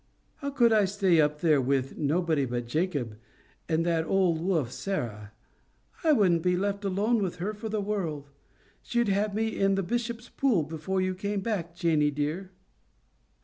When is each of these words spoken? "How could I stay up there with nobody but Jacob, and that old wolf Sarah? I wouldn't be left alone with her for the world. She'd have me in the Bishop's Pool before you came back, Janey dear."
"How 0.37 0.49
could 0.49 0.73
I 0.73 0.85
stay 0.85 1.21
up 1.21 1.41
there 1.41 1.61
with 1.61 1.95
nobody 1.95 2.43
but 2.45 2.65
Jacob, 2.65 3.19
and 3.69 3.85
that 3.85 4.03
old 4.03 4.41
wolf 4.41 4.71
Sarah? 4.71 5.31
I 6.03 6.11
wouldn't 6.11 6.41
be 6.41 6.57
left 6.57 6.83
alone 6.83 7.21
with 7.21 7.35
her 7.35 7.53
for 7.53 7.69
the 7.69 7.81
world. 7.81 8.31
She'd 8.81 9.09
have 9.09 9.35
me 9.35 9.49
in 9.59 9.75
the 9.75 9.83
Bishop's 9.83 10.27
Pool 10.27 10.63
before 10.63 11.01
you 11.01 11.13
came 11.13 11.41
back, 11.41 11.75
Janey 11.75 12.09
dear." 12.09 12.49